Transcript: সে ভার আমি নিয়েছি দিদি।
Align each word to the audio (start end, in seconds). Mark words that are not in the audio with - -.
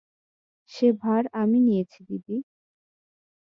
সে 0.71 0.87
ভার 1.01 1.23
আমি 1.33 1.57
নিয়েছি 1.59 1.99
দিদি। 2.03 2.35